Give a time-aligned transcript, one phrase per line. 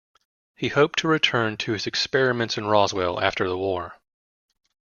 [0.55, 3.99] He hoped to return to his experiments in Roswell after the war.